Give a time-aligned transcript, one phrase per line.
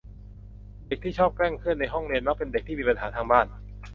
[0.87, 3.45] เด็กที่ชอบแกล้งเพื่อนในห้องเรียน มักเป็นเด็กที่มีปัญหาทางบ้าน